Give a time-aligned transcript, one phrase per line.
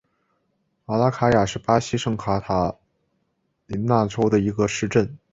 [0.85, 2.73] 马拉卡雅是巴西圣卡塔
[3.67, 5.15] 琳娜州的一个市镇。